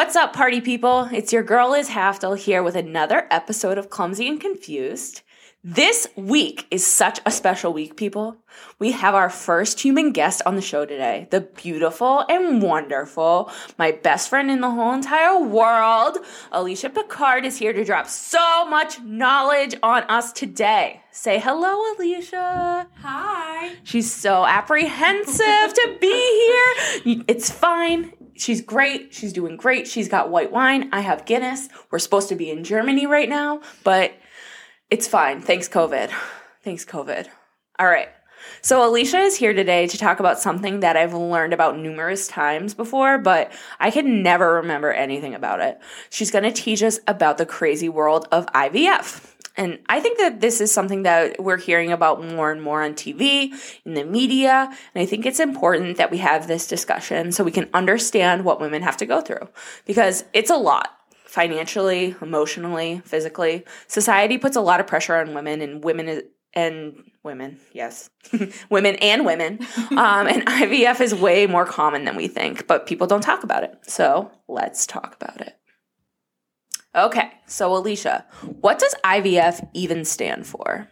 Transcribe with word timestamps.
What's 0.00 0.16
up, 0.16 0.32
party 0.32 0.62
people? 0.62 1.10
It's 1.12 1.30
your 1.30 1.42
girl 1.42 1.72
Liz 1.72 1.90
Haftel 1.90 2.34
here 2.34 2.62
with 2.62 2.74
another 2.74 3.26
episode 3.30 3.76
of 3.76 3.90
Clumsy 3.90 4.26
and 4.28 4.40
Confused. 4.40 5.20
This 5.62 6.08
week 6.16 6.66
is 6.70 6.86
such 6.86 7.20
a 7.26 7.30
special 7.30 7.74
week, 7.74 7.98
people. 7.98 8.38
We 8.78 8.92
have 8.92 9.14
our 9.14 9.28
first 9.28 9.78
human 9.80 10.12
guest 10.12 10.40
on 10.46 10.56
the 10.56 10.62
show 10.62 10.86
today. 10.86 11.28
The 11.30 11.42
beautiful 11.42 12.24
and 12.30 12.62
wonderful, 12.62 13.52
my 13.76 13.92
best 13.92 14.30
friend 14.30 14.50
in 14.50 14.62
the 14.62 14.70
whole 14.70 14.94
entire 14.94 15.38
world, 15.38 16.16
Alicia 16.50 16.88
Picard, 16.88 17.44
is 17.44 17.58
here 17.58 17.74
to 17.74 17.84
drop 17.84 18.06
so 18.06 18.64
much 18.64 19.02
knowledge 19.02 19.74
on 19.82 20.04
us 20.04 20.32
today. 20.32 21.02
Say 21.12 21.38
hello, 21.38 21.78
Alicia. 21.94 22.88
Hi. 23.02 23.72
She's 23.84 24.10
so 24.10 24.46
apprehensive 24.46 25.74
to 25.74 25.96
be 26.00 26.08
here. 27.04 27.22
It's 27.28 27.50
fine. 27.50 28.14
She's 28.40 28.62
great. 28.62 29.12
She's 29.12 29.34
doing 29.34 29.56
great. 29.56 29.86
She's 29.86 30.08
got 30.08 30.30
white 30.30 30.50
wine. 30.50 30.88
I 30.92 31.00
have 31.00 31.26
Guinness. 31.26 31.68
We're 31.90 31.98
supposed 31.98 32.30
to 32.30 32.34
be 32.34 32.50
in 32.50 32.64
Germany 32.64 33.06
right 33.06 33.28
now, 33.28 33.60
but 33.84 34.14
it's 34.88 35.06
fine. 35.06 35.42
Thanks, 35.42 35.68
COVID. 35.68 36.10
Thanks, 36.64 36.86
COVID. 36.86 37.28
All 37.78 37.86
right. 37.86 38.08
So, 38.62 38.88
Alicia 38.88 39.18
is 39.18 39.36
here 39.36 39.52
today 39.52 39.86
to 39.86 39.98
talk 39.98 40.20
about 40.20 40.38
something 40.38 40.80
that 40.80 40.96
I've 40.96 41.12
learned 41.12 41.52
about 41.52 41.78
numerous 41.78 42.28
times 42.28 42.72
before, 42.72 43.18
but 43.18 43.52
I 43.78 43.90
can 43.90 44.22
never 44.22 44.54
remember 44.54 44.90
anything 44.90 45.34
about 45.34 45.60
it. 45.60 45.78
She's 46.08 46.30
going 46.30 46.44
to 46.44 46.52
teach 46.52 46.82
us 46.82 46.98
about 47.06 47.36
the 47.36 47.44
crazy 47.44 47.90
world 47.90 48.26
of 48.32 48.46
IVF. 48.46 49.34
And 49.56 49.78
I 49.88 50.00
think 50.00 50.18
that 50.18 50.40
this 50.40 50.60
is 50.60 50.72
something 50.72 51.02
that 51.02 51.42
we're 51.42 51.58
hearing 51.58 51.92
about 51.92 52.24
more 52.24 52.50
and 52.50 52.62
more 52.62 52.82
on 52.82 52.94
TV, 52.94 53.52
in 53.84 53.94
the 53.94 54.04
media. 54.04 54.68
And 54.94 55.02
I 55.02 55.06
think 55.06 55.26
it's 55.26 55.40
important 55.40 55.96
that 55.96 56.10
we 56.10 56.18
have 56.18 56.46
this 56.46 56.66
discussion 56.66 57.32
so 57.32 57.44
we 57.44 57.50
can 57.50 57.68
understand 57.74 58.44
what 58.44 58.60
women 58.60 58.82
have 58.82 58.96
to 58.98 59.06
go 59.06 59.20
through 59.20 59.48
because 59.86 60.24
it's 60.32 60.50
a 60.50 60.56
lot 60.56 60.96
financially, 61.24 62.16
emotionally, 62.20 63.02
physically. 63.04 63.64
Society 63.86 64.36
puts 64.36 64.56
a 64.56 64.60
lot 64.60 64.80
of 64.80 64.86
pressure 64.86 65.14
on 65.16 65.32
women, 65.32 65.62
and 65.62 65.84
women 65.84 66.22
and 66.54 67.04
women, 67.22 67.58
yes, 67.72 68.10
women 68.70 68.96
and 68.96 69.24
women. 69.24 69.60
Um, 69.90 70.26
and 70.26 70.44
IVF 70.46 71.00
is 71.00 71.14
way 71.14 71.46
more 71.46 71.64
common 71.64 72.04
than 72.04 72.16
we 72.16 72.26
think, 72.26 72.66
but 72.66 72.86
people 72.86 73.06
don't 73.06 73.20
talk 73.20 73.44
about 73.44 73.62
it. 73.62 73.78
So 73.82 74.30
let's 74.48 74.86
talk 74.86 75.16
about 75.20 75.40
it. 75.40 75.56
Okay, 76.94 77.30
so 77.46 77.74
Alicia, 77.74 78.26
what 78.60 78.80
does 78.80 78.94
IVF 79.04 79.68
even 79.74 80.04
stand 80.04 80.46
for? 80.46 80.88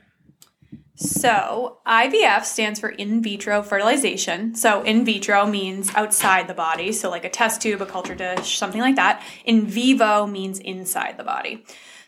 So, 0.95 1.79
IVF 1.87 2.45
stands 2.45 2.81
for 2.81 2.89
in 2.89 3.23
vitro 3.23 3.63
fertilization. 3.63 4.55
So, 4.57 4.83
in 4.83 5.05
vitro 5.05 5.47
means 5.47 5.95
outside 5.95 6.49
the 6.49 6.55
body, 6.55 6.91
so 6.93 7.09
like 7.09 7.25
a 7.25 7.31
test 7.31 7.63
tube, 7.63 7.81
a 7.81 7.87
culture 7.87 8.17
dish, 8.17 8.59
something 8.59 8.81
like 8.81 8.97
that. 8.97 9.23
In 9.45 9.67
vivo 9.67 10.27
means 10.27 10.59
inside 10.59 11.17
the 11.17 11.25
body. 11.25 11.65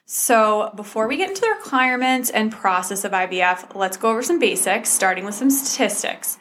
So, 0.07 0.73
before 0.75 1.07
we 1.07 1.17
get 1.17 1.29
into 1.29 1.41
the 1.41 1.51
requirements 1.51 2.31
and 2.31 2.51
process 2.51 3.05
of 3.05 3.13
IVF, 3.13 3.77
let's 3.77 3.97
go 3.97 4.11
over 4.11 4.23
some 4.23 4.41
basics, 4.41 4.89
starting 4.89 5.25
with 5.25 5.37
some 5.37 5.51
statistics. 5.51 6.37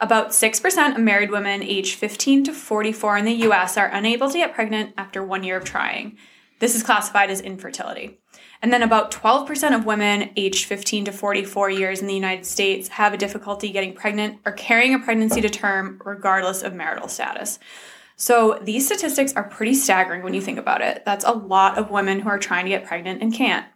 About 0.00 0.30
6% 0.30 0.96
of 0.96 1.00
married 1.00 1.30
women 1.30 1.62
aged 1.62 1.94
15 1.94 2.44
to 2.44 2.52
44 2.52 3.18
in 3.18 3.24
the 3.24 3.48
US 3.48 3.76
are 3.76 3.86
unable 3.86 4.30
to 4.30 4.38
get 4.38 4.54
pregnant 4.54 4.94
after 4.98 5.24
one 5.24 5.44
year 5.44 5.56
of 5.56 5.64
trying. 5.64 6.18
This 6.58 6.74
is 6.74 6.82
classified 6.82 7.30
as 7.30 7.40
infertility. 7.40 8.18
And 8.62 8.72
then 8.72 8.82
about 8.82 9.10
12% 9.10 9.76
of 9.76 9.84
women 9.84 10.30
aged 10.36 10.64
15 10.64 11.06
to 11.06 11.12
44 11.12 11.70
years 11.70 12.00
in 12.00 12.06
the 12.06 12.14
United 12.14 12.46
States 12.46 12.88
have 12.88 13.12
a 13.12 13.18
difficulty 13.18 13.70
getting 13.70 13.92
pregnant 13.92 14.38
or 14.46 14.52
carrying 14.52 14.94
a 14.94 14.98
pregnancy 14.98 15.40
to 15.40 15.50
term, 15.50 16.00
regardless 16.04 16.62
of 16.62 16.72
marital 16.74 17.08
status. 17.08 17.58
So 18.16 18.58
these 18.62 18.86
statistics 18.86 19.32
are 19.34 19.44
pretty 19.44 19.74
staggering 19.74 20.22
when 20.22 20.34
you 20.34 20.40
think 20.40 20.58
about 20.58 20.80
it. 20.80 21.04
That's 21.04 21.24
a 21.24 21.32
lot 21.32 21.78
of 21.78 21.90
women 21.90 22.20
who 22.20 22.28
are 22.28 22.38
trying 22.38 22.64
to 22.64 22.70
get 22.70 22.86
pregnant 22.86 23.22
and 23.22 23.34
can't. 23.34 23.66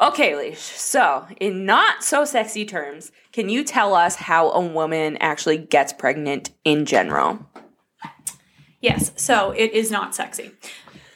Okay, 0.00 0.34
Leash. 0.34 0.60
So, 0.60 1.26
in 1.38 1.66
not 1.66 2.02
so 2.02 2.24
sexy 2.24 2.64
terms, 2.64 3.12
can 3.32 3.50
you 3.50 3.62
tell 3.62 3.94
us 3.94 4.16
how 4.16 4.50
a 4.50 4.60
woman 4.60 5.18
actually 5.18 5.58
gets 5.58 5.92
pregnant 5.92 6.50
in 6.64 6.86
general? 6.86 7.46
Yes, 8.80 9.12
so 9.16 9.50
it 9.52 9.72
is 9.72 9.90
not 9.90 10.14
sexy. 10.14 10.52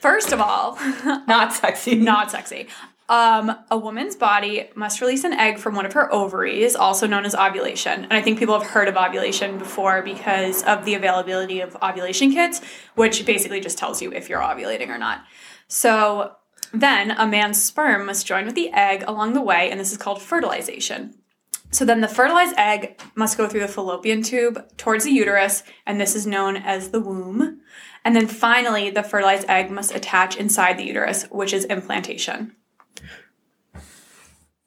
First 0.01 0.33
of 0.33 0.41
all, 0.41 0.77
not 1.27 1.53
sexy. 1.53 1.95
Not 1.97 2.31
sexy. 2.31 2.69
Um, 3.09 3.55
a 3.71 3.77
woman's 3.77 4.17
body 4.17 4.71
must 4.75 5.01
release 5.01 5.25
an 5.25 5.35
egg 5.35 5.59
from 5.59 5.75
one 5.75 5.85
of 5.85 5.93
her 5.93 6.13
ovaries, 6.13 6.75
also 6.75 7.07
known 7.07 7.27
as 7.27 7.35
ovulation. 7.35 8.05
And 8.05 8.13
I 8.13 8.23
think 8.23 8.39
people 8.39 8.59
have 8.59 8.69
heard 8.69 8.89
of 8.89 8.97
ovulation 8.97 9.59
before 9.59 10.03
because 10.03 10.63
of 10.65 10.85
the 10.87 10.95
availability 10.95 11.61
of 11.61 11.77
ovulation 11.83 12.33
kits, 12.33 12.63
which 12.95 13.25
basically 13.27 13.61
just 13.61 13.77
tells 13.77 14.01
you 14.01 14.13
if 14.13 14.29
you're 14.29 14.41
ovulating 14.41 14.89
or 14.89 14.99
not. 14.99 15.25
So 15.69 16.33
then 16.73 17.11
a 17.13 17.27
man's 17.27 17.63
sperm 17.63 18.07
must 18.07 18.27
join 18.27 18.47
with 18.47 18.55
the 18.55 18.71
egg 18.73 19.05
along 19.07 19.35
the 19.35 19.43
way, 19.43 19.71
and 19.71 19.79
this 19.79 19.93
is 19.93 19.99
called 19.99 20.21
fertilization. 20.21 21.15
So 21.75 21.85
then 21.85 22.01
the 22.01 22.07
fertilized 22.07 22.55
egg 22.57 23.01
must 23.17 23.37
go 23.37 23.49
through 23.49 23.63
the 23.63 23.69
fallopian 23.69 24.23
tube 24.23 24.65
towards 24.77 25.03
the 25.03 25.11
uterus, 25.11 25.65
and 25.85 26.01
this 26.01 26.15
is 26.15 26.25
known 26.25 26.57
as 26.57 26.91
the 26.91 27.01
womb. 27.01 27.63
And 28.05 28.15
then 28.15 28.29
finally, 28.29 28.91
the 28.91 29.03
fertilized 29.03 29.49
egg 29.49 29.73
must 29.73 29.93
attach 29.93 30.37
inside 30.37 30.79
the 30.79 30.85
uterus, 30.85 31.25
which 31.33 31.53
is 31.53 31.65
implantation. 31.65 32.55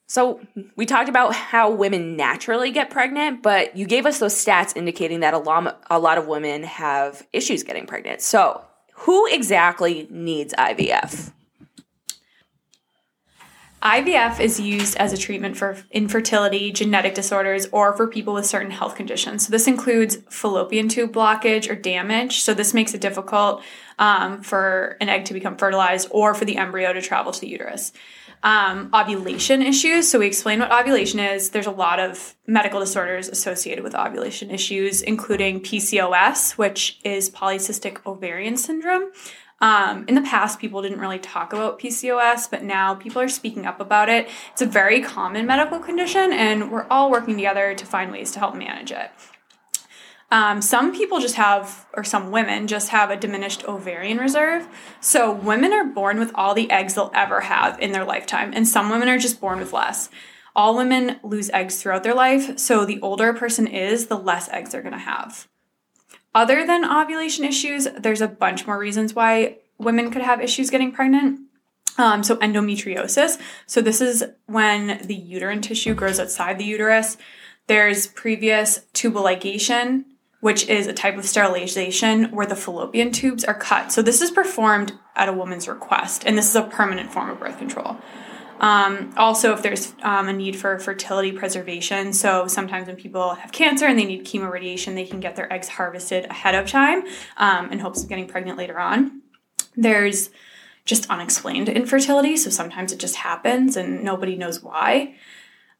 So, 0.07 0.41
we 0.75 0.85
talked 0.85 1.07
about 1.07 1.34
how 1.34 1.72
women 1.72 2.17
naturally 2.17 2.72
get 2.72 2.90
pregnant, 2.90 3.41
but 3.41 3.78
you 3.78 3.85
gave 3.85 4.06
us 4.06 4.19
those 4.19 4.34
stats 4.34 4.75
indicating 4.75 5.22
that 5.22 5.34
a 5.34 5.38
lot, 5.38 5.81
a 5.90 6.00
lot 6.00 6.17
of 6.17 6.28
women 6.28 6.63
have 6.63 7.25
issues 7.31 7.63
getting 7.63 7.85
pregnant. 7.85 8.22
So, 8.22 8.66
who 8.94 9.28
exactly 9.28 10.09
needs 10.12 10.53
IVF? 10.56 11.31
IVF 13.84 14.40
is 14.40 14.60
used 14.60 14.98
as 14.98 15.14
a 15.14 15.18
treatment 15.18 15.56
for 15.56 15.78
infertility, 15.92 16.72
genetic 16.72 17.14
disorders, 17.14 17.68
or 17.72 17.96
for 17.96 18.08
people 18.08 18.34
with 18.34 18.46
certain 18.46 18.72
health 18.72 18.96
conditions. 18.96 19.46
So, 19.46 19.52
this 19.52 19.68
includes 19.68 20.18
fallopian 20.30 20.90
tube 20.90 21.14
blockage 21.14 21.70
or 21.70 21.76
damage. 21.76 22.42
So, 22.42 22.56
this 22.56 22.74
makes 22.74 22.96
it 22.96 23.02
difficult 23.02 23.62
um, 24.00 24.42
for 24.42 24.98
an 25.00 25.10
egg 25.10 25.26
to 25.26 25.34
become 25.34 25.58
fertilized 25.58 26.08
or 26.10 26.34
for 26.34 26.46
the 26.46 26.58
embryo 26.58 26.92
to 26.92 27.02
travel 27.02 27.32
to 27.32 27.40
the 27.40 27.48
uterus. 27.48 27.94
Um, 28.44 28.90
ovulation 28.94 29.62
issues. 29.62 30.09
So, 30.09 30.20
we 30.20 30.26
explain 30.26 30.59
what 30.59 30.72
ovulation 30.72 31.20
is. 31.20 31.52
There's 31.52 31.68
a 31.68 31.72
lot 31.72 32.00
of 32.00 32.36
medical 32.48 32.80
disorders 32.80 33.30
associated 33.30 33.84
with 33.84 33.94
ovulation 33.94 34.50
issues, 34.50 35.04
including 35.04 35.62
PCOS, 35.62 36.58
which 36.58 37.00
is 37.04 37.30
polycystic 37.30 38.04
ovarian 38.08 38.58
syndrome. 38.58 39.12
Um, 39.59 40.06
in 40.07 40.16
the 40.16 40.22
past, 40.22 40.59
people 40.59 40.81
didn't 40.81 41.00
really 41.00 41.19
talk 41.19 41.51
about 41.51 41.79
PCOS, 41.79 42.50
but 42.50 42.63
now 42.63 42.94
people 42.94 43.22
are 43.22 43.28
speaking 43.28 43.66
up 43.66 43.79
about 43.79 44.07
it. 44.07 44.29
It's 44.51 44.62
a 44.62 44.68
very 44.68 45.01
common 45.01 45.47
medical 45.47 45.79
condition, 45.79 46.31
and 46.31 46.72
we're 46.72 46.85
all 46.90 47.09
working 47.09 47.35
together 47.35 47.73
to 47.73 47.85
find 47.85 48.12
ways 48.12 48.31
to 48.34 48.40
help 48.40 48.56
manage 48.56 48.91
it. 48.91 49.09
Um, 50.29 50.62
some 50.62 50.94
people 50.94 51.19
just 51.19 51.35
have, 51.35 51.88
or 51.94 52.03
some 52.03 52.31
women 52.31 52.67
just 52.67 52.90
have 52.90 53.09
a 53.09 53.16
diminished 53.16 53.63
ovarian 53.63 54.17
reserve. 54.17 54.67
So 55.00 55.31
women 55.31 55.72
are 55.72 55.85
born 55.85 56.19
with 56.19 56.31
all 56.35 56.53
the 56.53 56.69
eggs 56.69 56.96
they'll 56.96 57.12
ever 57.16 57.41
have 57.41 57.79
in 57.79 57.94
their 57.94 58.06
lifetime, 58.06 58.51
and 58.53 58.67
some 58.67 58.90
women 58.90 59.07
are 59.07 59.17
just 59.17 59.40
born 59.41 59.59
with 59.59 59.73
less. 59.73 60.09
All 60.56 60.75
women 60.75 61.19
lose 61.23 61.50
eggs 61.51 61.81
throughout 61.81 62.03
their 62.03 62.16
life, 62.16 62.59
so 62.59 62.85
the 62.85 63.00
older 63.01 63.29
a 63.29 63.34
person 63.34 63.67
is, 63.67 64.07
the 64.07 64.17
less 64.17 64.50
eggs 64.50 64.72
they're 64.72 64.81
gonna 64.81 65.00
have. 65.00 65.47
Other 66.38 66.68
than 66.68 66.86
ovulation 66.86 67.46
issues, 67.46 67.88
there's 67.97 68.22
a 68.22 68.28
bunch 68.28 68.67
more 68.67 68.78
reasons 68.78 69.16
why 69.16 69.58
women 69.79 70.11
could 70.11 70.22
have 70.22 70.40
issues 70.40 70.70
getting 70.70 70.91
pregnant. 70.91 71.40
Um, 71.97 72.22
so, 72.22 72.35
endometriosis. 72.35 73.41
So, 73.66 73.82
this 73.82 74.02
is 74.02 74.23
when 74.46 75.02
the 75.08 75.16
uterine 75.16 75.61
tissue 75.61 75.96
grows 75.96 76.20
outside 76.20 76.59
the 76.59 76.64
uterus. 76.64 77.17
There's 77.66 78.06
previous 78.06 78.82
tubal 78.94 79.23
ligation, 79.23 80.06
which 80.40 80.67
is 80.67 80.85
a 80.85 80.94
type 80.94 81.17
of 81.17 81.26
sterilization 81.26 82.26
where 82.26 82.46
the 82.46 82.56
fallopian 82.56 83.11
tubes 83.11 83.44
are 83.44 83.56
cut. 83.56 83.91
So, 83.91 84.03
this 84.03 84.22
is 84.22 84.29
performed 84.29 84.94
at 85.16 85.29
a 85.29 85.34
woman's 85.34 85.67
request, 85.67 86.22
and 86.23 86.38
this 86.38 86.47
is 86.47 86.56
a 86.56 86.61
permanent 86.61 87.11
form 87.11 87.32
of 87.32 87.40
birth 87.40 87.58
control. 87.58 87.97
Um, 88.59 89.14
also, 89.18 89.54
if 89.54 89.62
there's 89.62 89.94
um, 90.02 90.28
a 90.28 90.34
need 90.34 90.56
for 90.56 90.78
fertility 90.80 91.32
preservation, 91.32 92.14
so 92.14 92.48
sometimes 92.48 92.88
when 92.88 92.96
people 92.96 93.36
have 93.36 93.52
cancer 93.52 93.86
and 93.86 93.98
they 93.98 94.06
need 94.06 94.26
chemo 94.26 94.50
radiation, 94.50 94.96
they 94.96 95.06
can 95.06 95.20
get 95.20 95.36
their 95.36 95.52
eggs 95.52 95.68
harvested 95.68 96.26
ahead 96.26 96.56
of 96.56 96.68
time 96.68 97.04
um, 97.38 97.72
in 97.72 97.80
hopes 97.80 98.04
of 98.04 98.09
getting 98.09 98.28
pregnant 98.28 98.58
later 98.58 98.80
on. 98.80 99.22
There's 99.76 100.30
just 100.86 101.09
unexplained 101.09 101.70
infertility, 101.70 102.38
so 102.38 102.50
sometimes 102.50 102.92
it 102.92 103.00
just 103.00 103.18
happens 103.18 103.78
and 103.78 104.04
nobody 104.04 104.36
knows 104.36 104.64
why. 104.64 105.16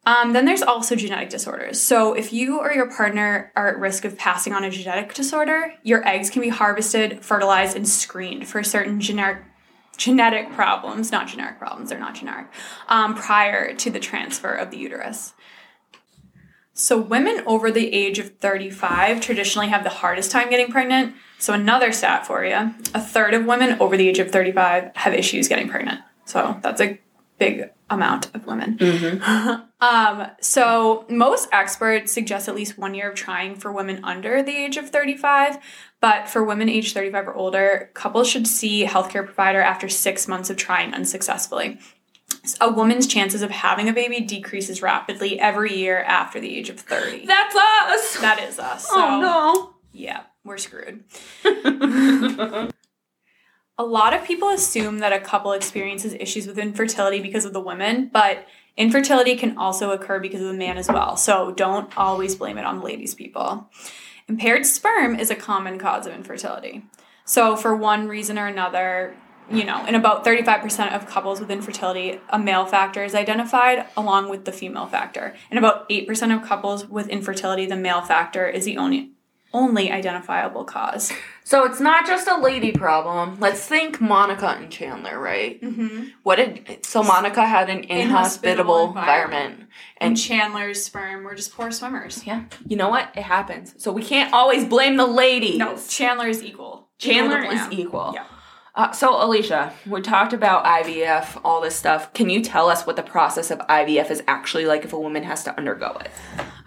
Um, 0.06 0.32
then 0.32 0.44
there's 0.44 0.62
also 0.62 0.94
genetic 0.94 1.28
disorders. 1.28 1.80
So 1.80 2.14
if 2.14 2.32
you 2.32 2.60
or 2.60 2.72
your 2.72 2.90
partner 2.90 3.52
are 3.56 3.68
at 3.68 3.78
risk 3.78 4.04
of 4.04 4.16
passing 4.16 4.54
on 4.54 4.64
a 4.64 4.70
genetic 4.70 5.12
disorder, 5.12 5.74
your 5.82 6.06
eggs 6.06 6.30
can 6.30 6.40
be 6.40 6.48
harvested, 6.48 7.22
fertilized, 7.24 7.76
and 7.76 7.86
screened 7.86 8.48
for 8.48 8.62
certain 8.62 9.00
generic 9.00 9.42
genetic 9.98 10.50
problems, 10.52 11.12
not 11.12 11.28
generic 11.28 11.58
problems, 11.58 11.90
they're 11.90 11.98
not 11.98 12.14
generic, 12.14 12.46
um, 12.88 13.14
prior 13.14 13.74
to 13.74 13.90
the 13.90 14.00
transfer 14.00 14.52
of 14.52 14.70
the 14.70 14.78
uterus. 14.78 15.34
So, 16.72 16.96
women 16.96 17.42
over 17.44 17.72
the 17.72 17.92
age 17.92 18.20
of 18.20 18.38
35 18.38 19.20
traditionally 19.20 19.68
have 19.68 19.82
the 19.82 19.90
hardest 19.90 20.30
time 20.30 20.48
getting 20.48 20.70
pregnant. 20.70 21.16
So, 21.38 21.52
another 21.52 21.90
stat 21.92 22.24
for 22.24 22.44
you 22.44 22.72
a 22.94 23.00
third 23.00 23.34
of 23.34 23.44
women 23.44 23.80
over 23.80 23.96
the 23.96 24.08
age 24.08 24.20
of 24.20 24.30
35 24.30 24.94
have 24.94 25.12
issues 25.12 25.48
getting 25.48 25.68
pregnant. 25.68 26.00
So, 26.24 26.58
that's 26.62 26.80
a 26.80 27.00
big 27.38 27.70
amount 27.90 28.34
of 28.34 28.46
women. 28.46 28.78
um, 29.80 30.26
so, 30.40 31.06
most 31.08 31.48
experts 31.52 32.12
suggest 32.12 32.48
at 32.48 32.54
least 32.54 32.78
one 32.78 32.94
year 32.94 33.10
of 33.10 33.14
trying 33.14 33.54
for 33.54 33.72
women 33.72 34.04
under 34.04 34.42
the 34.42 34.56
age 34.56 34.76
of 34.76 34.90
35. 34.90 35.58
But 36.00 36.28
for 36.28 36.44
women 36.44 36.68
aged 36.68 36.94
35 36.94 37.28
or 37.28 37.34
older, 37.34 37.90
couples 37.94 38.28
should 38.28 38.46
see 38.46 38.84
a 38.84 38.88
healthcare 38.88 39.24
provider 39.24 39.60
after 39.60 39.88
six 39.88 40.28
months 40.28 40.50
of 40.50 40.56
trying 40.56 40.94
unsuccessfully 40.94 41.78
a 42.60 42.70
woman's 42.70 43.06
chances 43.06 43.42
of 43.42 43.50
having 43.50 43.88
a 43.88 43.92
baby 43.92 44.20
decreases 44.20 44.82
rapidly 44.82 45.38
every 45.40 45.74
year 45.74 46.02
after 46.02 46.40
the 46.40 46.56
age 46.56 46.68
of 46.70 46.80
30. 46.80 47.26
That's 47.26 47.54
us. 47.54 48.20
That 48.20 48.40
is 48.42 48.58
us. 48.58 48.86
So, 48.86 48.94
oh 48.96 49.20
no. 49.20 49.74
Yeah, 49.92 50.22
we're 50.44 50.58
screwed. 50.58 51.04
a 53.78 53.84
lot 53.84 54.12
of 54.12 54.24
people 54.24 54.48
assume 54.48 54.98
that 54.98 55.12
a 55.12 55.20
couple 55.20 55.52
experiences 55.52 56.12
issues 56.14 56.46
with 56.46 56.58
infertility 56.58 57.20
because 57.20 57.44
of 57.44 57.52
the 57.52 57.60
women, 57.60 58.10
but 58.12 58.44
infertility 58.76 59.36
can 59.36 59.56
also 59.56 59.92
occur 59.92 60.18
because 60.18 60.40
of 60.40 60.48
the 60.48 60.54
man 60.54 60.76
as 60.76 60.88
well. 60.88 61.16
So 61.16 61.52
don't 61.52 61.96
always 61.96 62.34
blame 62.34 62.58
it 62.58 62.64
on 62.64 62.78
the 62.78 62.84
ladies, 62.84 63.14
people. 63.14 63.70
Impaired 64.28 64.66
sperm 64.66 65.18
is 65.18 65.30
a 65.30 65.36
common 65.36 65.78
cause 65.78 66.06
of 66.06 66.12
infertility. 66.12 66.84
So, 67.24 67.56
for 67.56 67.76
one 67.76 68.08
reason 68.08 68.38
or 68.38 68.46
another, 68.46 69.14
you 69.50 69.64
know, 69.64 69.84
in 69.86 69.94
about 69.94 70.24
35% 70.24 70.94
of 70.94 71.06
couples 71.06 71.40
with 71.40 71.50
infertility, 71.50 72.20
a 72.30 72.38
male 72.38 72.66
factor 72.66 73.04
is 73.04 73.14
identified 73.14 73.86
along 73.96 74.28
with 74.28 74.44
the 74.44 74.52
female 74.52 74.86
factor. 74.86 75.34
In 75.50 75.58
about 75.58 75.88
8% 75.88 76.34
of 76.34 76.46
couples 76.46 76.86
with 76.86 77.08
infertility, 77.08 77.66
the 77.66 77.76
male 77.76 78.02
factor 78.02 78.46
is 78.46 78.64
the 78.64 78.76
only 78.76 79.12
only 79.52 79.90
identifiable 79.90 80.64
cause. 80.64 81.12
So 81.44 81.64
it's 81.64 81.80
not 81.80 82.06
just 82.06 82.28
a 82.28 82.38
lady 82.38 82.72
problem. 82.72 83.38
Let's 83.40 83.66
think 83.66 84.00
Monica 84.00 84.48
and 84.48 84.70
Chandler, 84.70 85.18
right? 85.18 85.60
Mm-hmm. 85.62 86.08
What 86.22 86.36
did 86.36 86.84
so 86.84 87.02
Monica 87.02 87.46
had 87.46 87.70
an 87.70 87.84
inhospitable, 87.84 87.98
inhospitable 88.00 88.88
environment, 88.88 88.98
environment. 88.98 89.70
And, 89.96 90.10
and 90.10 90.16
Chandler's 90.16 90.84
sperm 90.84 91.24
were 91.24 91.34
just 91.34 91.54
poor 91.54 91.70
swimmers. 91.70 92.26
Yeah, 92.26 92.44
you 92.66 92.76
know 92.76 92.90
what? 92.90 93.10
It 93.16 93.22
happens. 93.22 93.74
So 93.78 93.92
we 93.92 94.02
can't 94.02 94.32
always 94.34 94.64
blame 94.66 94.96
the 94.96 95.06
lady. 95.06 95.56
No, 95.56 95.78
Chandler 95.88 96.28
is 96.28 96.42
equal. 96.42 96.88
Chandler 96.98 97.42
equal 97.42 97.56
is 97.56 97.72
equal. 97.72 98.10
Yeah. 98.14 98.24
Uh, 98.74 98.92
so, 98.92 99.20
Alicia, 99.24 99.72
we 99.86 100.00
talked 100.00 100.32
about 100.32 100.64
IVF, 100.64 101.40
all 101.42 101.60
this 101.60 101.74
stuff. 101.74 102.12
Can 102.12 102.30
you 102.30 102.40
tell 102.40 102.68
us 102.68 102.86
what 102.86 102.94
the 102.94 103.02
process 103.02 103.50
of 103.50 103.58
IVF 103.58 104.08
is 104.08 104.22
actually 104.28 104.66
like 104.66 104.84
if 104.84 104.92
a 104.92 105.00
woman 105.00 105.24
has 105.24 105.42
to 105.44 105.56
undergo 105.56 105.96
it? 106.00 106.12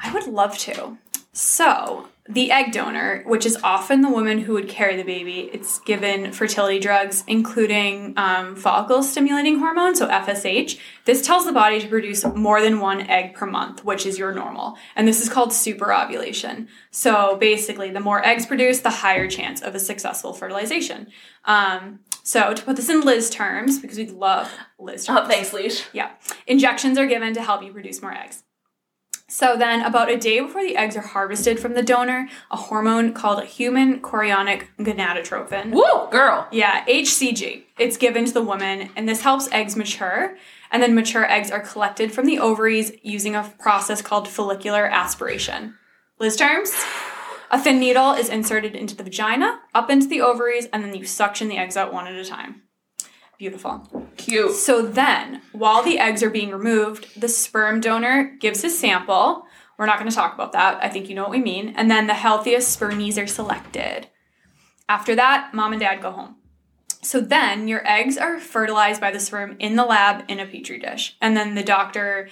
I 0.03 0.11
would 0.13 0.27
love 0.27 0.57
to. 0.57 0.97
So, 1.31 2.09
the 2.29 2.51
egg 2.51 2.71
donor, 2.71 3.23
which 3.25 3.47
is 3.47 3.57
often 3.63 4.01
the 4.01 4.09
woman 4.09 4.39
who 4.39 4.53
would 4.53 4.69
carry 4.69 4.95
the 4.95 5.03
baby, 5.03 5.49
it's 5.51 5.79
given 5.79 6.31
fertility 6.31 6.79
drugs, 6.79 7.23
including 7.27 8.13
um, 8.15 8.55
follicle 8.55 9.01
stimulating 9.01 9.57
hormone, 9.57 9.95
so 9.95 10.07
FSH. 10.07 10.79
This 11.05 11.25
tells 11.25 11.45
the 11.45 11.51
body 11.51 11.79
to 11.81 11.87
produce 11.87 12.23
more 12.23 12.61
than 12.61 12.79
one 12.79 13.01
egg 13.09 13.33
per 13.33 13.47
month, 13.47 13.83
which 13.83 14.05
is 14.05 14.19
your 14.19 14.33
normal. 14.33 14.77
And 14.95 15.07
this 15.07 15.19
is 15.19 15.29
called 15.29 15.49
superovulation. 15.49 16.67
So 16.91 17.37
basically, 17.37 17.89
the 17.89 17.99
more 17.99 18.25
eggs 18.25 18.45
produced, 18.45 18.83
the 18.83 18.91
higher 18.91 19.27
chance 19.27 19.61
of 19.61 19.73
a 19.73 19.79
successful 19.79 20.31
fertilization. 20.31 21.07
Um, 21.45 22.01
so 22.23 22.53
to 22.53 22.63
put 22.63 22.75
this 22.75 22.89
in 22.89 23.01
Liz 23.01 23.31
terms, 23.31 23.79
because 23.79 23.97
we 23.97 24.07
love 24.07 24.47
Liz 24.77 25.05
terms. 25.05 25.21
Oh, 25.23 25.27
thanks, 25.27 25.53
Liz. 25.53 25.83
Yeah. 25.91 26.11
Injections 26.45 26.99
are 26.99 27.07
given 27.07 27.33
to 27.33 27.41
help 27.41 27.63
you 27.63 27.73
produce 27.73 27.99
more 28.01 28.13
eggs. 28.13 28.43
So 29.31 29.55
then, 29.55 29.81
about 29.81 30.11
a 30.11 30.17
day 30.17 30.41
before 30.41 30.61
the 30.61 30.75
eggs 30.75 30.97
are 30.97 31.01
harvested 31.01 31.57
from 31.57 31.73
the 31.73 31.81
donor, 31.81 32.27
a 32.51 32.57
hormone 32.57 33.13
called 33.13 33.41
human 33.45 34.01
chorionic 34.01 34.67
gonadotropin. 34.77 35.71
Woo, 35.71 36.11
girl. 36.11 36.49
Yeah, 36.51 36.83
HCG. 36.85 37.63
It's 37.79 37.95
given 37.95 38.25
to 38.25 38.33
the 38.33 38.41
woman, 38.41 38.89
and 38.97 39.07
this 39.07 39.21
helps 39.21 39.49
eggs 39.53 39.77
mature. 39.77 40.35
And 40.69 40.83
then 40.83 40.93
mature 40.93 41.25
eggs 41.31 41.49
are 41.49 41.61
collected 41.61 42.11
from 42.11 42.25
the 42.25 42.39
ovaries 42.39 42.91
using 43.03 43.33
a 43.33 43.53
process 43.57 44.01
called 44.01 44.27
follicular 44.27 44.85
aspiration. 44.85 45.75
Liz 46.19 46.35
terms? 46.35 46.73
A 47.51 47.57
thin 47.57 47.79
needle 47.79 48.11
is 48.11 48.27
inserted 48.27 48.75
into 48.75 48.97
the 48.97 49.03
vagina, 49.03 49.61
up 49.73 49.89
into 49.89 50.07
the 50.07 50.19
ovaries, 50.19 50.67
and 50.73 50.83
then 50.83 50.93
you 50.93 51.05
suction 51.05 51.47
the 51.47 51.57
eggs 51.57 51.77
out 51.77 51.93
one 51.93 52.05
at 52.05 52.15
a 52.15 52.25
time. 52.25 52.63
Beautiful. 53.41 54.05
Cute. 54.17 54.53
So 54.53 54.83
then, 54.83 55.41
while 55.51 55.81
the 55.81 55.97
eggs 55.97 56.21
are 56.21 56.29
being 56.29 56.51
removed, 56.51 57.19
the 57.19 57.27
sperm 57.27 57.79
donor 57.79 58.37
gives 58.39 58.61
his 58.61 58.77
sample. 58.77 59.47
We're 59.79 59.87
not 59.87 59.97
going 59.97 60.11
to 60.11 60.15
talk 60.15 60.35
about 60.35 60.51
that. 60.51 60.77
I 60.83 60.89
think 60.89 61.09
you 61.09 61.15
know 61.15 61.23
what 61.23 61.31
we 61.31 61.41
mean. 61.41 61.73
And 61.75 61.89
then 61.89 62.05
the 62.05 62.13
healthiest 62.13 62.79
spermies 62.79 63.19
are 63.19 63.25
selected. 63.25 64.09
After 64.87 65.15
that, 65.15 65.55
mom 65.55 65.73
and 65.73 65.79
dad 65.79 66.03
go 66.03 66.11
home. 66.11 66.35
So 67.01 67.19
then 67.19 67.67
your 67.67 67.81
eggs 67.83 68.15
are 68.15 68.39
fertilized 68.39 69.01
by 69.01 69.09
the 69.09 69.19
sperm 69.19 69.55
in 69.57 69.75
the 69.75 69.85
lab 69.85 70.23
in 70.27 70.39
a 70.39 70.45
petri 70.45 70.77
dish. 70.77 71.17
And 71.19 71.35
then 71.35 71.55
the 71.55 71.63
doctor 71.63 72.29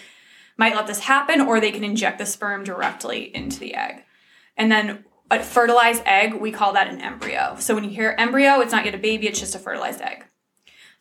might 0.58 0.76
let 0.76 0.86
this 0.86 1.00
happen 1.00 1.42
or 1.42 1.60
they 1.60 1.72
can 1.72 1.84
inject 1.84 2.20
the 2.20 2.28
sperm 2.28 2.64
directly 2.64 3.36
into 3.36 3.60
the 3.60 3.74
egg. 3.74 4.04
And 4.56 4.72
then 4.72 5.06
a 5.32 5.42
fertilized 5.42 6.04
egg, 6.06 6.36
we 6.36 6.52
call 6.52 6.74
that 6.74 6.88
an 6.88 7.02
embryo. 7.02 7.56
So 7.58 7.74
when 7.74 7.84
you 7.84 7.90
hear 7.90 8.14
embryo, 8.20 8.60
it's 8.60 8.72
not 8.72 8.86
yet 8.86 8.94
a 8.94 9.00
baby, 9.00 9.28
it's 9.28 9.40
just 9.40 9.56
a 9.56 9.60
fertilized 9.60 10.02
egg. 10.02 10.26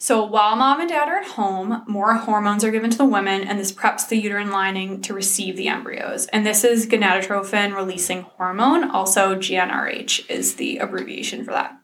So 0.01 0.25
while 0.25 0.55
mom 0.55 0.79
and 0.81 0.89
dad 0.89 1.09
are 1.09 1.19
at 1.19 1.27
home, 1.27 1.83
more 1.89 2.15
hormones 2.15 2.63
are 2.63 2.71
given 2.71 2.89
to 2.91 2.97
the 2.97 3.05
women, 3.05 3.43
and 3.43 3.59
this 3.59 3.73
preps 3.73 4.09
the 4.09 4.17
uterine 4.17 4.53
lining 4.53 5.01
to 5.03 5.13
receive 5.13 5.57
the 5.57 5.67
embryos. 5.67 6.27
And 6.27 6.47
this 6.47 6.63
is 6.63 6.87
gonadotropin 6.87 7.75
releasing 7.75 8.23
hormone, 8.23 8.89
also 8.89 9.35
GnRH 9.35 10.31
is 10.31 10.55
the 10.55 10.79
abbreviation 10.79 11.45
for 11.45 11.51
that. 11.51 11.81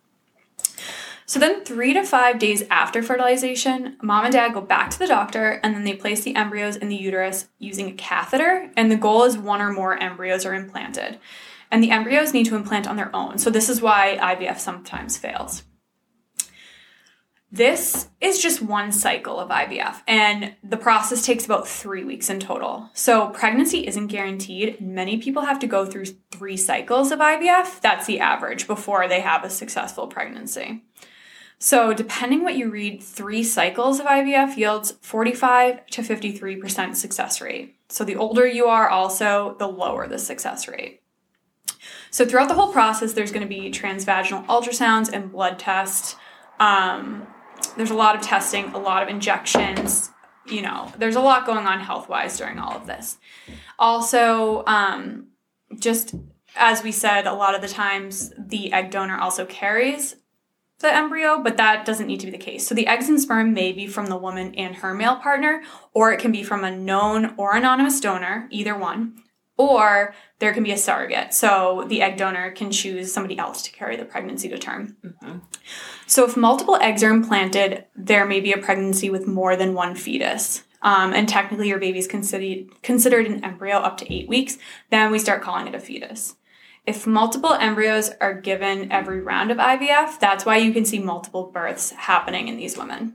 So 1.27 1.41
then, 1.41 1.65
three 1.65 1.93
to 1.95 2.05
five 2.05 2.39
days 2.39 2.63
after 2.71 3.03
fertilization, 3.03 3.97
mom 4.01 4.27
and 4.27 4.33
dad 4.33 4.55
go 4.55 4.61
back 4.61 4.91
to 4.91 4.99
the 4.99 5.09
doctor 5.09 5.59
and 5.65 5.75
then 5.75 5.83
they 5.83 5.95
place 5.95 6.23
the 6.23 6.37
embryos 6.37 6.77
in 6.77 6.89
the 6.89 6.97
uterus 6.97 7.49
using 7.59 7.89
a 7.89 7.95
catheter. 7.95 8.71
And 8.77 8.93
the 8.93 8.97
goal 8.97 9.25
is 9.25 9.37
one 9.37 9.63
or 9.63 9.73
more 9.73 9.97
embryos 9.97 10.45
are 10.45 10.55
implanted. 10.55 11.19
And 11.71 11.83
the 11.83 11.91
embryos 11.91 12.35
need 12.35 12.47
to 12.47 12.57
implant 12.57 12.87
on 12.87 12.97
their 12.97 13.15
own. 13.17 13.39
So, 13.39 13.51
this 13.51 13.71
is 13.71 13.81
why 13.81 14.19
IVF 14.21 14.61
sometimes 14.61 15.17
fails. 15.17 15.65
This 17.55 18.09
is 18.21 18.43
just 18.43 18.61
one 18.61 18.91
cycle 18.91 19.39
of 19.39 19.49
IVF, 19.49 20.03
and 20.09 20.57
the 20.65 20.77
process 20.77 21.25
takes 21.25 21.45
about 21.45 21.69
three 21.69 22.03
weeks 22.03 22.29
in 22.29 22.41
total. 22.41 22.91
So, 22.95 23.29
pregnancy 23.29 23.87
isn't 23.87 24.09
guaranteed. 24.09 24.81
Many 24.81 25.19
people 25.19 25.43
have 25.43 25.61
to 25.61 25.69
go 25.69 25.87
through 25.87 26.07
three 26.33 26.57
cycles 26.57 27.13
of 27.13 27.21
IVF. 27.21 27.81
That's 27.81 28.07
the 28.07 28.19
average 28.19 28.67
before 28.67 29.07
they 29.07 29.21
have 29.21 29.45
a 29.45 29.51
successful 29.51 30.09
pregnancy. 30.09 30.83
So, 31.61 31.95
depending 31.95 32.43
what 32.43 32.57
you 32.57 32.71
read, 32.71 33.01
three 33.01 33.45
cycles 33.45 34.01
of 34.01 34.07
IVF 34.07 34.57
yields 34.57 34.91
45 35.03 35.87
to 35.87 36.03
53% 36.03 36.97
success 36.97 37.41
rate. 37.41 37.77
So, 37.89 38.03
the 38.03 38.17
older 38.17 38.49
you 38.49 38.67
are, 38.67 38.89
also, 38.89 39.55
the 39.61 39.69
lower 39.69 40.09
the 40.09 40.19
success 40.19 40.67
rate. 40.67 41.03
So, 42.11 42.27
throughout 42.27 42.49
the 42.49 42.55
whole 42.55 42.73
process, 42.73 43.13
there's 43.13 43.31
going 43.31 43.47
to 43.47 43.49
be 43.49 43.71
transvaginal 43.71 44.45
ultrasounds 44.47 45.09
and 45.09 45.31
blood 45.31 45.61
tests. 45.61 46.17
Um, 46.59 47.29
there's 47.77 47.91
a 47.91 47.95
lot 47.95 48.17
of 48.17 48.23
testing, 48.23 48.67
a 48.67 48.79
lot 48.79 49.03
of 49.03 49.09
injections. 49.09 50.11
You 50.47 50.63
know, 50.63 50.93
there's 50.99 51.17
a 51.17 51.21
lot 51.21 51.47
going 51.47 51.67
on 51.67 51.81
health 51.81 52.09
wise 52.09 52.37
during 52.37 52.59
all 52.59 52.77
of 52.77 52.87
this. 52.87 53.19
Also, 53.79 54.65
um, 54.67 55.29
just 55.79 56.15
as 56.57 56.83
we 56.83 56.93
said, 56.93 57.27
a 57.27 57.33
lot 57.33 57.55
of 57.55 57.63
the 57.63 57.69
times 57.69 58.33
the 58.39 58.73
egg 58.73 58.91
donor 58.91 59.19
also 59.19 59.45
carries 59.45 60.17
the 60.81 60.95
embryo, 60.95 61.43
but 61.43 61.57
that 61.57 61.85
doesn't 61.85 62.07
need 62.07 62.21
to 62.21 62.27
be 62.27 62.33
the 62.33 62.39
case. 62.39 62.67
So 62.67 62.75
the 62.75 62.87
eggs 62.87 63.09
and 63.09 63.21
sperm 63.21 63.55
may 63.55 63.73
be 63.73 63.87
from 63.87 64.07
the 64.07 64.17
woman 64.17 64.55
and 64.55 64.77
her 64.77 64.93
male 64.95 65.17
partner, 65.17 65.63
or 65.93 66.13
it 66.13 66.21
can 66.21 66.31
be 66.33 66.43
from 66.43 66.63
a 66.63 66.77
known 66.77 67.35
or 67.37 67.57
anonymous 67.57 68.01
donor, 68.01 68.49
either 68.51 68.77
one, 68.77 69.23
or 69.57 70.15
there 70.39 70.53
can 70.53 70.65
be 70.65 70.73
a 70.73 70.77
surrogate. 70.77 71.33
So 71.33 71.85
the 71.89 72.03
egg 72.03 72.17
donor 72.17 72.51
can 72.51 72.71
choose 72.71 73.13
somebody 73.13 73.39
else 73.39 73.63
to 73.63 73.73
carry 73.73 73.97
the 73.97 74.05
pregnancy 74.05 74.49
to 74.49 74.59
term. 74.59 74.97
Mm-hmm. 75.05 75.39
So 76.07 76.25
if 76.25 76.37
multiple 76.37 76.77
eggs 76.77 77.03
are 77.03 77.11
implanted, 77.11 77.85
there 77.97 78.27
may 78.27 78.41
be 78.41 78.53
a 78.53 78.59
pregnancy 78.59 79.11
with 79.11 79.27
more 79.27 79.57
than 79.57 79.75
one 79.75 79.95
fetus. 79.95 80.65
Um, 80.83 81.15
and 81.15 81.27
technically, 81.27 81.69
your 81.69 81.79
baby 81.79 81.99
is 81.99 82.07
considered 82.07 82.83
considered 82.83 83.27
an 83.27 83.43
embryo 83.43 83.77
up 83.77 83.97
to 83.99 84.13
eight 84.13 84.29
weeks. 84.29 84.59
Then 84.91 85.11
we 85.11 85.19
start 85.19 85.43
calling 85.43 85.67
it 85.67 85.75
a 85.75 85.81
fetus. 85.81 86.37
If 86.87 87.07
multiple 87.07 87.55
embryos 87.55 88.11
are 88.21 88.39
given 88.39 88.93
every 88.93 89.23
round 89.23 89.51
of 89.51 89.57
IVF, 89.57 90.21
that's 90.21 90.45
why 90.45 90.59
you 90.59 90.75
can 90.75 90.85
see 90.85 90.99
multiple 90.99 91.51
births 91.51 91.93
happening 91.93 92.49
in 92.49 92.59
these 92.59 92.77
women. 92.77 93.15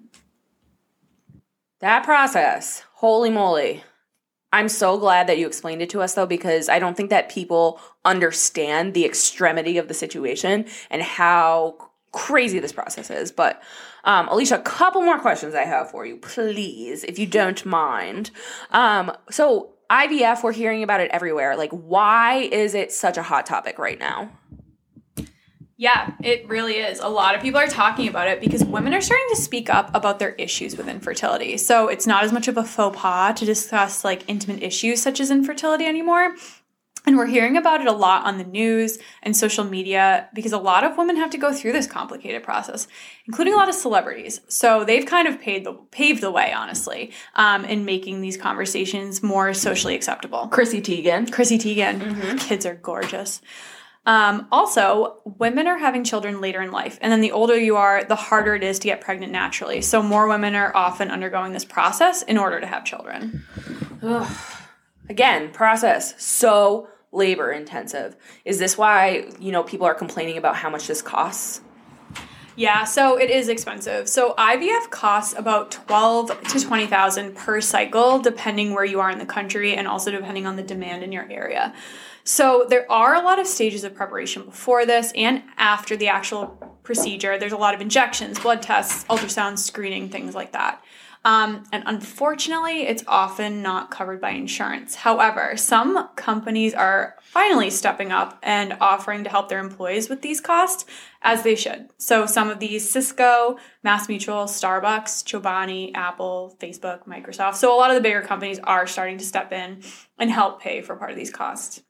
That 1.80 2.04
process, 2.04 2.84
holy 2.96 3.30
moly. 3.30 3.84
I'm 4.52 4.70
so 4.70 4.98
glad 4.98 5.28
that 5.28 5.38
you 5.38 5.48
explained 5.48 5.82
it 5.82 5.90
to 5.92 6.02
us 6.02 6.16
though, 6.16 6.26
because 6.26 6.70
I 6.70 6.80
don't 6.80 6.98
think 6.98 7.10
that 7.12 7.30
people 7.30 7.80
understand 8.04 8.94
the 8.94 9.06
extremity 9.06 9.78
of 9.78 9.88
the 9.88 9.94
situation 9.94 10.66
and 10.90 11.02
how 11.02 11.76
crazy 12.12 12.60
this 12.60 12.74
process 12.74 13.10
is. 13.10 13.32
But 13.32 13.62
um, 14.04 14.28
Alicia, 14.30 14.56
a 14.56 14.62
couple 14.62 15.02
more 15.02 15.20
questions 15.20 15.54
I 15.54 15.66
have 15.66 15.92
for 15.92 16.06
you, 16.06 16.18
please, 16.18 17.04
if 17.04 17.20
you 17.20 17.28
don't 17.28 17.64
mind. 17.66 18.32
Um, 18.72 19.12
so 19.30 19.74
IVF, 19.90 20.44
we're 20.44 20.52
hearing 20.52 20.84
about 20.84 21.02
it 21.02 21.12
everywhere. 21.12 21.56
Like, 21.56 21.72
why 21.72 22.38
is 22.38 22.74
it 22.74 22.92
such 22.92 23.18
a 23.18 23.24
hot 23.24 23.46
topic 23.46 23.78
right 23.78 24.00
now? 24.00 24.32
Yeah, 25.80 26.12
it 26.22 26.46
really 26.50 26.74
is. 26.74 27.00
A 27.00 27.08
lot 27.08 27.36
of 27.36 27.42
people 27.42 27.58
are 27.58 27.66
talking 27.66 28.10
about 28.10 28.28
it 28.28 28.42
because 28.42 28.66
women 28.66 28.94
are 28.94 29.00
starting 29.00 29.28
to 29.30 29.38
speak 29.38 29.70
up 29.70 29.90
about 29.94 30.20
their 30.20 30.32
issues 30.32 30.76
with 30.76 30.90
infertility. 30.90 31.56
So 31.56 31.88
it's 31.88 32.06
not 32.06 32.26
as 32.26 32.34
much 32.34 32.50
of 32.50 32.58
a 32.58 32.66
faux 32.66 33.00
pas 33.00 33.40
to 33.40 33.46
discuss 33.46 34.04
like 34.04 34.26
intimate 34.28 34.62
issues 34.62 35.02
such 35.02 35.22
as 35.22 35.32
infertility 35.32 35.86
anymore. 35.86 36.36
And 37.06 37.16
we're 37.16 37.28
hearing 37.28 37.56
about 37.56 37.80
it 37.80 37.88
a 37.88 37.94
lot 37.94 38.26
on 38.26 38.38
the 38.38 38.44
news 38.44 39.00
and 39.24 39.38
social 39.38 39.64
media 39.64 40.28
because 40.34 40.52
a 40.52 40.58
lot 40.58 40.84
of 40.84 40.98
women 40.98 41.16
have 41.16 41.30
to 41.30 41.38
go 41.38 41.54
through 41.54 41.72
this 41.72 41.88
complicated 41.88 42.44
process, 42.44 42.90
including 43.26 43.54
a 43.54 43.56
lot 43.56 43.70
of 43.70 43.76
celebrities. 43.76 44.42
So 44.50 44.84
they've 44.84 45.06
kind 45.06 45.30
of 45.30 45.40
paved 45.40 45.66
the, 45.66 45.76
paved 45.92 46.20
the 46.20 46.30
way, 46.30 46.52
honestly, 46.52 47.14
um, 47.36 47.64
in 47.64 47.86
making 47.86 48.20
these 48.20 48.36
conversations 48.36 49.24
more 49.24 49.54
socially 49.54 49.96
acceptable. 49.96 50.50
Chrissy 50.50 50.82
Teigen. 50.82 51.32
Chrissy 51.32 51.58
Teigen, 51.58 52.38
kids 52.38 52.66
are 52.66 52.76
gorgeous. 52.76 53.42
Um, 54.06 54.48
also, 54.52 55.18
women 55.38 55.68
are 55.68 55.78
having 55.78 56.04
children 56.04 56.42
later 56.42 56.62
in 56.62 56.72
life, 56.72 56.98
and 57.02 57.12
then 57.12 57.22
the 57.22 57.32
older 57.32 57.58
you 57.58 57.76
are, 57.76 58.04
the 58.04 58.16
harder 58.16 58.56
it 58.56 58.64
is 58.64 58.80
to 58.80 58.88
get 58.88 59.02
pregnant 59.02 59.32
naturally. 59.32 59.82
So, 59.82 60.02
more 60.02 60.28
women 60.28 60.56
are 60.56 60.76
often 60.76 61.12
undergoing 61.12 61.54
this 61.54 61.66
process 61.66 62.24
in 62.24 62.38
order 62.38 62.60
to 62.60 62.66
have 62.66 62.86
children. 62.86 63.46
Again, 65.10 65.52
process 65.52 66.22
so 66.24 66.88
labor 67.12 67.52
intensive. 67.52 68.16
Is 68.46 68.60
this 68.60 68.78
why, 68.78 69.30
you 69.40 69.52
know, 69.52 69.64
people 69.64 69.86
are 69.86 69.96
complaining 69.96 70.38
about 70.38 70.56
how 70.56 70.70
much 70.70 70.88
this 70.88 71.02
costs? 71.02 71.62
Yeah, 72.56 72.84
so 72.84 73.18
it 73.18 73.30
is 73.30 73.48
expensive. 73.48 74.10
So 74.10 74.34
IVF 74.38 74.90
costs 74.90 75.34
about 75.38 75.72
twelve 75.72 76.30
to 76.50 76.60
twenty 76.60 76.88
thousand 76.88 77.36
per 77.36 77.62
cycle, 77.62 78.20
depending 78.20 78.74
where 78.74 78.84
you 78.84 79.00
are 79.00 79.10
in 79.10 79.18
the 79.18 79.26
country, 79.26 79.76
and 79.76 79.88
also 79.88 80.12
depending 80.12 80.46
on 80.46 80.58
the 80.58 80.64
demand 80.64 81.02
in 81.02 81.12
your 81.12 81.26
area. 81.32 81.74
So 82.30 82.68
there 82.70 82.90
are 82.92 83.16
a 83.16 83.24
lot 83.24 83.40
of 83.40 83.48
stages 83.48 83.84
of 83.84 83.96
preparation 83.96 84.46
before 84.46 84.86
this 84.86 85.12
and 85.16 85.42
after 85.58 85.98
the 85.98 86.10
actual 86.10 86.78
procedure. 86.84 87.40
There's 87.40 87.54
a 87.54 87.58
lot 87.58 87.74
of 87.74 87.82
injections, 87.82 88.38
blood 88.38 88.62
tests, 88.62 89.04
ultrasound 89.06 89.58
screening, 89.58 90.10
things 90.10 90.36
like 90.36 90.52
that. 90.52 90.80
Um, 91.26 91.64
and 91.72 91.82
unfortunately, 91.88 92.84
it's 92.84 93.04
often 93.08 93.64
not 93.64 93.90
covered 93.90 94.22
by 94.22 94.30
insurance. 94.30 94.94
However, 94.94 95.58
some 95.58 96.10
companies 96.10 96.76
are 96.76 97.16
finally 97.24 97.72
stepping 97.72 98.12
up 98.12 98.38
and 98.44 98.78
offering 98.80 99.24
to 99.24 99.30
help 99.32 99.50
their 99.50 99.58
employees 99.58 100.08
with 100.08 100.22
these 100.22 100.40
costs, 100.40 100.86
as 101.24 101.42
they 101.42 101.56
should. 101.56 101.90
So, 101.98 102.28
some 102.28 102.48
of 102.48 102.60
these 102.60 102.88
Cisco, 102.88 103.58
Mass 103.84 104.08
Mutual, 104.08 104.46
Starbucks, 104.46 105.24
Chobani, 105.26 105.92
Apple, 105.96 106.56
Facebook, 106.60 107.08
Microsoft. 107.08 107.56
So, 107.56 107.76
a 107.76 107.78
lot 107.78 107.90
of 107.90 107.96
the 107.96 108.02
bigger 108.02 108.22
companies 108.22 108.60
are 108.60 108.86
starting 108.86 109.18
to 109.18 109.26
step 109.26 109.52
in 109.52 109.82
and 110.20 110.30
help 110.30 110.62
pay 110.62 110.84
for 110.84 110.96
part 110.96 111.10
of 111.10 111.18
these 111.18 111.32
costs. 111.32 111.82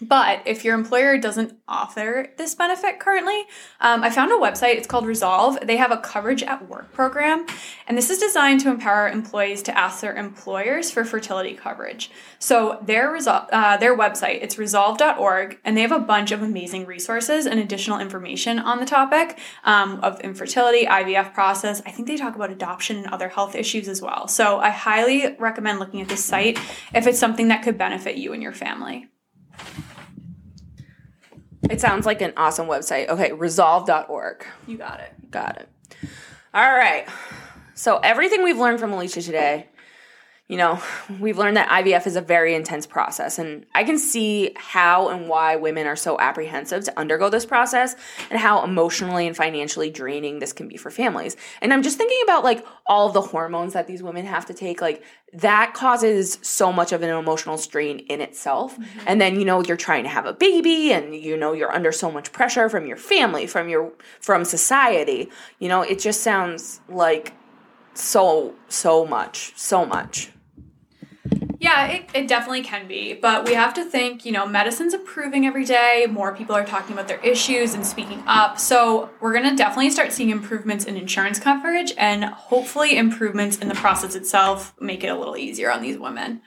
But 0.00 0.42
if 0.46 0.64
your 0.64 0.74
employer 0.74 1.18
doesn't 1.18 1.58
offer 1.68 2.28
this 2.38 2.54
benefit 2.54 2.98
currently, 3.00 3.44
um, 3.80 4.02
I 4.02 4.10
found 4.10 4.32
a 4.32 4.36
website. 4.36 4.76
It's 4.76 4.86
called 4.86 5.06
Resolve. 5.06 5.58
They 5.62 5.76
have 5.76 5.90
a 5.90 5.98
coverage 5.98 6.42
at 6.42 6.68
work 6.68 6.92
program, 6.92 7.46
and 7.86 7.98
this 7.98 8.08
is 8.08 8.18
designed 8.18 8.60
to 8.60 8.70
empower 8.70 9.08
employees 9.08 9.62
to 9.64 9.76
ask 9.76 10.00
their 10.00 10.14
employers 10.14 10.90
for 10.90 11.04
fertility 11.04 11.54
coverage. 11.54 12.10
So 12.38 12.78
their 12.82 13.12
resol- 13.12 13.46
uh, 13.52 13.76
their 13.76 13.96
website 13.96 14.42
it's 14.42 14.56
resolve.org, 14.56 15.58
and 15.64 15.76
they 15.76 15.82
have 15.82 15.92
a 15.92 15.98
bunch 15.98 16.32
of 16.32 16.42
amazing 16.42 16.86
resources 16.86 17.44
and 17.44 17.60
additional 17.60 17.98
information 17.98 18.58
on 18.58 18.80
the 18.80 18.86
topic 18.86 19.38
um, 19.64 20.00
of 20.02 20.18
infertility, 20.20 20.86
IVF 20.86 21.34
process. 21.34 21.82
I 21.84 21.90
think 21.90 22.08
they 22.08 22.16
talk 22.16 22.34
about 22.34 22.50
adoption 22.50 22.96
and 22.96 23.06
other 23.08 23.28
health 23.28 23.54
issues 23.54 23.86
as 23.86 24.00
well. 24.00 24.28
So 24.28 24.60
I 24.60 24.70
highly 24.70 25.36
recommend 25.38 25.78
looking 25.78 26.00
at 26.00 26.08
this 26.08 26.24
site 26.24 26.58
if 26.94 27.06
it's 27.06 27.18
something 27.18 27.48
that 27.48 27.62
could 27.62 27.76
benefit 27.76 28.16
you 28.16 28.32
and 28.32 28.42
your 28.42 28.52
family. 28.52 29.10
It 31.70 31.80
sounds 31.80 32.06
like 32.06 32.20
an 32.20 32.32
awesome 32.36 32.66
website. 32.66 33.08
Okay, 33.08 33.32
resolve.org. 33.32 34.44
You 34.66 34.78
got 34.78 35.00
it. 35.00 35.30
Got 35.30 35.58
it. 35.58 35.68
All 36.52 36.72
right. 36.72 37.06
So, 37.74 37.98
everything 37.98 38.42
we've 38.42 38.58
learned 38.58 38.80
from 38.80 38.92
Alicia 38.92 39.22
today, 39.22 39.68
you 40.50 40.56
know, 40.56 40.82
we've 41.20 41.38
learned 41.38 41.56
that 41.56 41.68
IVF 41.68 42.08
is 42.08 42.16
a 42.16 42.20
very 42.20 42.56
intense 42.56 42.84
process. 42.84 43.38
And 43.38 43.64
I 43.72 43.84
can 43.84 43.96
see 43.96 44.50
how 44.56 45.08
and 45.08 45.28
why 45.28 45.54
women 45.54 45.86
are 45.86 45.94
so 45.94 46.18
apprehensive 46.18 46.82
to 46.86 46.98
undergo 46.98 47.30
this 47.30 47.46
process 47.46 47.94
and 48.30 48.40
how 48.40 48.64
emotionally 48.64 49.28
and 49.28 49.36
financially 49.36 49.90
draining 49.90 50.40
this 50.40 50.52
can 50.52 50.66
be 50.66 50.76
for 50.76 50.90
families. 50.90 51.36
And 51.62 51.72
I'm 51.72 51.84
just 51.84 51.98
thinking 51.98 52.18
about 52.24 52.42
like 52.42 52.66
all 52.84 53.06
of 53.06 53.14
the 53.14 53.20
hormones 53.20 53.74
that 53.74 53.86
these 53.86 54.02
women 54.02 54.26
have 54.26 54.44
to 54.46 54.54
take. 54.54 54.80
Like, 54.80 55.04
that 55.32 55.74
causes 55.74 56.40
so 56.42 56.72
much 56.72 56.90
of 56.90 57.04
an 57.04 57.10
emotional 57.10 57.56
strain 57.56 58.00
in 58.00 58.20
itself. 58.20 58.76
Mm-hmm. 58.76 59.00
And 59.06 59.20
then, 59.20 59.38
you 59.38 59.44
know, 59.44 59.62
you're 59.62 59.76
trying 59.76 60.02
to 60.02 60.08
have 60.08 60.26
a 60.26 60.32
baby 60.32 60.92
and 60.92 61.14
you 61.14 61.36
know 61.36 61.52
you're 61.52 61.72
under 61.72 61.92
so 61.92 62.10
much 62.10 62.32
pressure 62.32 62.68
from 62.68 62.88
your 62.88 62.96
family, 62.96 63.46
from 63.46 63.68
your 63.68 63.92
from 64.20 64.44
society. 64.44 65.30
You 65.60 65.68
know, 65.68 65.82
it 65.82 66.00
just 66.00 66.22
sounds 66.22 66.80
like 66.88 67.34
so 67.94 68.56
so 68.68 69.06
much, 69.06 69.52
so 69.54 69.86
much. 69.86 70.32
Yeah, 71.60 71.88
it, 71.88 72.08
it 72.14 72.26
definitely 72.26 72.62
can 72.62 72.88
be. 72.88 73.12
But 73.12 73.46
we 73.46 73.52
have 73.52 73.74
to 73.74 73.84
think, 73.84 74.24
you 74.24 74.32
know, 74.32 74.46
medicine's 74.46 74.94
improving 74.94 75.46
every 75.46 75.66
day. 75.66 76.06
More 76.08 76.34
people 76.34 76.56
are 76.56 76.64
talking 76.64 76.94
about 76.94 77.06
their 77.06 77.20
issues 77.20 77.74
and 77.74 77.86
speaking 77.86 78.22
up. 78.26 78.58
So 78.58 79.10
we're 79.20 79.34
going 79.34 79.48
to 79.50 79.54
definitely 79.54 79.90
start 79.90 80.10
seeing 80.10 80.30
improvements 80.30 80.86
in 80.86 80.96
insurance 80.96 81.38
coverage 81.38 81.92
and 81.98 82.24
hopefully 82.24 82.96
improvements 82.96 83.58
in 83.58 83.68
the 83.68 83.74
process 83.74 84.14
itself 84.14 84.74
make 84.80 85.04
it 85.04 85.08
a 85.08 85.14
little 85.14 85.36
easier 85.36 85.70
on 85.70 85.82
these 85.82 85.98
women. 85.98 86.40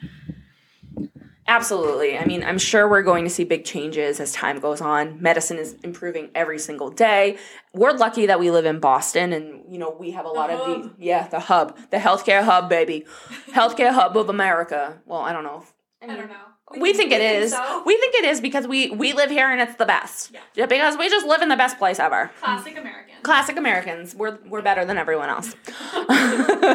Absolutely. 1.54 2.18
I 2.18 2.24
mean, 2.24 2.42
I'm 2.42 2.58
sure 2.58 2.88
we're 2.88 3.02
going 3.02 3.22
to 3.24 3.30
see 3.30 3.44
big 3.44 3.64
changes 3.64 4.18
as 4.18 4.32
time 4.32 4.58
goes 4.58 4.80
on. 4.80 5.22
Medicine 5.22 5.56
is 5.58 5.74
improving 5.84 6.30
every 6.34 6.58
single 6.58 6.90
day. 6.90 7.38
We're 7.72 7.92
lucky 7.92 8.26
that 8.26 8.40
we 8.40 8.50
live 8.50 8.66
in 8.66 8.80
Boston 8.80 9.32
and, 9.32 9.62
you 9.72 9.78
know, 9.78 9.90
we 9.98 10.10
have 10.10 10.24
a 10.26 10.28
lot 10.28 10.50
of 10.50 10.58
hub. 10.58 10.82
these. 10.82 10.90
Yeah, 10.98 11.28
the 11.28 11.38
hub, 11.38 11.76
the 11.90 11.98
healthcare 11.98 12.42
hub, 12.42 12.68
baby. 12.68 13.06
healthcare 13.52 13.92
hub 13.92 14.16
of 14.16 14.28
America. 14.28 15.00
Well, 15.06 15.20
I 15.20 15.32
don't 15.32 15.44
know. 15.44 15.62
I 16.02 16.06
don't 16.06 16.28
know. 16.28 16.34
We 16.80 16.92
think 16.92 17.12
it 17.12 17.20
is. 17.20 17.52
so. 17.52 17.82
We 17.86 17.96
think 17.98 18.14
it 18.16 18.24
is 18.24 18.40
because 18.40 18.66
we 18.66 18.90
we 18.90 19.12
live 19.12 19.30
here 19.30 19.48
and 19.48 19.60
it's 19.60 19.76
the 19.76 19.84
best. 19.86 20.32
Yeah. 20.32 20.40
Yeah, 20.54 20.66
Because 20.66 20.96
we 20.96 21.08
just 21.08 21.24
live 21.26 21.40
in 21.42 21.48
the 21.48 21.56
best 21.56 21.78
place 21.78 22.00
ever. 22.00 22.30
Classic 22.40 22.76
Americans. 22.76 23.18
Classic 23.22 23.56
Americans. 23.56 24.14
We're 24.14 24.38
we're 24.48 24.62
better 24.62 24.84
than 24.84 24.96
everyone 24.98 25.28
else. 25.28 25.54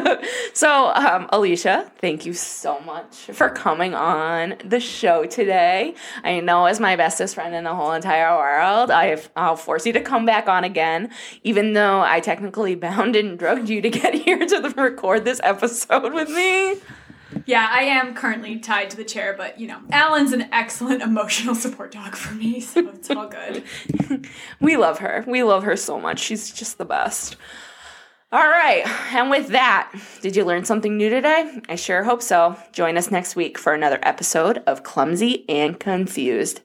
so, 0.54 0.92
um, 0.94 1.28
Alicia, 1.30 1.90
thank 1.98 2.26
you 2.26 2.32
so 2.32 2.80
much 2.80 3.14
for 3.14 3.48
coming 3.48 3.94
on 3.94 4.56
the 4.64 4.80
show 4.80 5.24
today. 5.24 5.94
I 6.22 6.40
know 6.40 6.66
as 6.66 6.80
my 6.80 6.96
bestest 6.96 7.34
friend 7.34 7.54
in 7.54 7.64
the 7.64 7.74
whole 7.74 7.92
entire 7.92 8.36
world, 8.36 8.90
I 8.90 9.20
I'll 9.36 9.56
force 9.56 9.86
you 9.86 9.92
to 9.94 10.00
come 10.00 10.26
back 10.26 10.48
on 10.48 10.64
again, 10.64 11.10
even 11.44 11.72
though 11.72 12.00
I 12.00 12.20
technically 12.20 12.74
bound 12.80 13.16
and 13.16 13.38
drugged 13.38 13.68
you 13.68 13.80
to 13.82 13.90
get 13.90 14.14
here 14.24 14.44
to 14.44 14.74
record 14.76 15.24
this 15.24 15.40
episode 15.42 16.12
with 16.12 16.30
me. 16.30 16.76
Yeah, 17.46 17.68
I 17.70 17.82
am 17.82 18.14
currently 18.14 18.58
tied 18.58 18.90
to 18.90 18.96
the 18.96 19.04
chair, 19.04 19.34
but 19.36 19.58
you 19.60 19.68
know, 19.68 19.80
Alan's 19.92 20.32
an 20.32 20.48
excellent 20.52 21.02
emotional 21.02 21.54
support 21.54 21.92
dog 21.92 22.16
for 22.16 22.34
me, 22.34 22.60
so 22.60 22.88
it's 22.88 23.10
all 23.10 23.28
good. 23.28 23.64
We 24.60 24.76
love 24.76 24.98
her. 24.98 25.24
We 25.26 25.42
love 25.44 25.62
her 25.62 25.76
so 25.76 26.00
much. 26.00 26.18
She's 26.18 26.52
just 26.52 26.78
the 26.78 26.84
best. 26.84 27.36
All 28.32 28.48
right. 28.48 28.86
And 29.12 29.28
with 29.28 29.48
that, 29.48 29.92
did 30.20 30.36
you 30.36 30.44
learn 30.44 30.64
something 30.64 30.96
new 30.96 31.10
today? 31.10 31.60
I 31.68 31.74
sure 31.74 32.04
hope 32.04 32.22
so. 32.22 32.56
Join 32.70 32.96
us 32.96 33.10
next 33.10 33.34
week 33.34 33.58
for 33.58 33.74
another 33.74 33.98
episode 34.02 34.58
of 34.68 34.84
Clumsy 34.84 35.44
and 35.48 35.80
Confused. 35.80 36.60